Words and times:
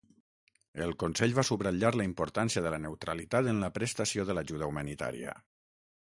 El 0.85 0.93
Consell 1.01 1.33
va 1.39 1.43
subratllar 1.49 1.91
la 1.99 2.07
importància 2.07 2.63
de 2.67 2.71
la 2.75 2.79
neutralitat 2.85 3.49
en 3.51 3.59
la 3.65 3.69
prestació 3.75 4.25
de 4.31 4.37
l'ajuda 4.39 4.71
humanitària. 4.71 5.37